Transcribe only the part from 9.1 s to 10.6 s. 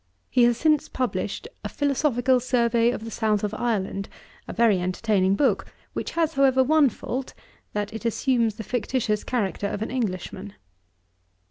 character of an Englishman.